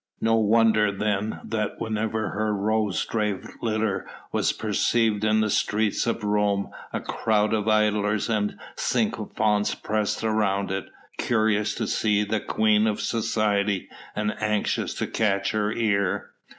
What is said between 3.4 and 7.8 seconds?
litter was perceived in the streets of Rome a crowd of